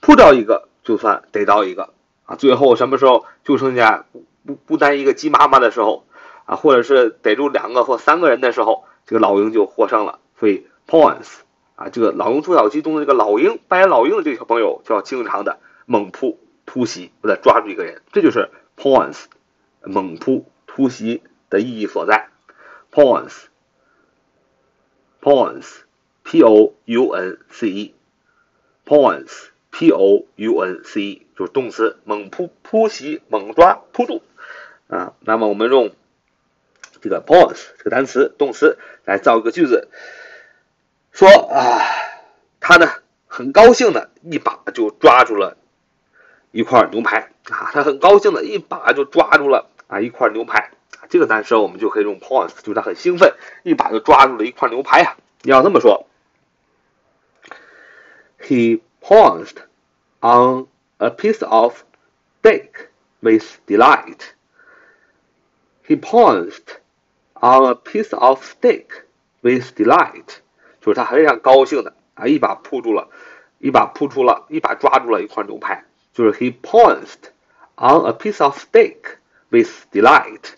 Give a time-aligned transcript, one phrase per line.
[0.00, 1.92] 扑到一个就算逮到一个。
[2.30, 4.06] 啊，最后什么时候就剩下
[4.46, 6.04] 不不单一个鸡妈妈的时候，
[6.44, 10.20] 啊，或者是逮住两个或三个人的时候，这个老鹰就获胜了。
[10.38, 11.40] 所以 points，
[11.74, 19.24] 啊，这个老鹰捉小鸡中的这个老鹰扮演老鹰的这个小朋友，就要经常的猛扑突袭，或者抓住一个人，这就是 points，
[19.82, 22.28] 猛扑突袭的意义所在。
[22.92, 23.46] pounce
[25.20, 25.82] pounce
[26.22, 27.94] p o u n c e
[28.84, 34.22] pounce p o u n c e 就是动词，猛扑、扑袭、猛抓、扑住
[34.88, 35.14] 啊。
[35.20, 35.90] 那么我们用
[37.00, 39.88] 这个 pounce 这个单词动词来造一个句子，
[41.12, 41.80] 说啊，
[42.60, 42.90] 他呢
[43.26, 45.56] 很高兴的一把就抓住了
[46.50, 50.72] 一块牛排啊，他很高兴的一把就抓住了啊一块牛排。
[51.08, 55.16] 这个单词我们就可以用 pounce，就是他很兴奋，一把就抓住了一块牛排呀。
[55.40, 56.06] 你要这么说
[58.42, 59.56] ，He pounced
[60.20, 60.66] on
[60.99, 61.83] a piece of
[62.41, 62.89] steak
[63.21, 64.33] with delight.
[65.87, 66.79] He pounced
[67.35, 69.03] on a piece of steak
[69.41, 70.37] with delight，
[70.81, 73.09] 就是他非常高兴的啊，一把扑住了，
[73.59, 75.85] 一把扑出了，一把抓住了一块牛排。
[76.13, 77.29] 就是 he pounced
[77.75, 79.17] on a piece of steak
[79.49, 80.53] with delight，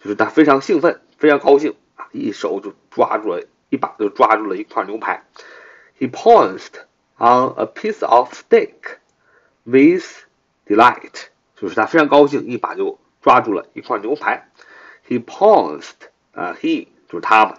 [0.00, 5.24] 就是他非常兴奋，非常高兴啊，一手就抓住了，一把就抓住了一块牛排。
[5.98, 6.74] He pounced
[7.16, 8.98] on a piece of steak。
[9.66, 10.04] With
[10.66, 11.26] delight，
[11.56, 14.48] 就是他非常高兴，一把就抓住了一块牛排。
[15.08, 17.56] He pounced，啊，he 就是他嘛。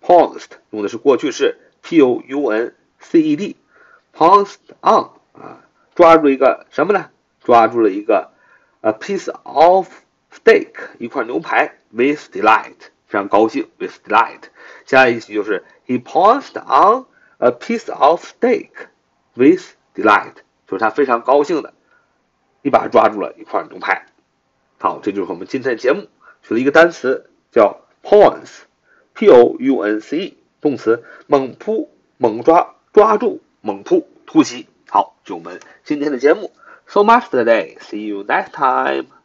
[0.00, 5.64] Pounced 用的是过去式，p o u n c e d，pounced on，啊，
[5.94, 7.10] 抓住一个什么呢？
[7.42, 8.30] 抓住了一个
[8.80, 9.88] a piece of
[10.32, 11.78] steak，一块牛排。
[11.90, 13.70] With delight，非常高兴。
[13.78, 14.44] With delight，
[14.84, 17.06] 下一句就是 He pounced on
[17.38, 18.70] a piece of steak
[19.34, 19.62] with
[19.94, 20.34] delight。
[20.69, 21.73] 就是他非常高兴的，
[22.61, 24.05] 一把抓住了一块牛排。
[24.77, 26.07] 好，这就是我们今天的节目，
[26.43, 34.67] 学了一个单词叫 pounce，p o u n c e，动词，猛扑、猛抓、抓住、猛扑、突袭。
[34.87, 36.51] 好，就我们今天的节目
[36.85, 39.18] ，so much today，see you next time。